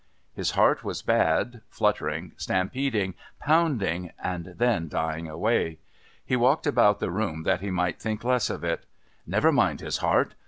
His 0.33 0.51
heart 0.57 0.83
was 0.83 1.03
bad, 1.03 1.61
fluttering, 1.69 2.31
stampeding, 2.35 3.13
pounding 3.39 4.09
and 4.17 4.55
then 4.57 4.87
dying 4.87 5.27
away. 5.29 5.77
He 6.25 6.35
walked 6.35 6.65
about 6.65 6.99
the 6.99 7.11
room 7.11 7.43
that 7.43 7.61
he 7.61 7.69
might 7.69 7.99
think 8.01 8.23
less 8.23 8.49
of 8.49 8.63
it. 8.63 8.87
Never 9.27 9.51
mind 9.51 9.79
his 9.79 9.97
heart! 9.97 10.33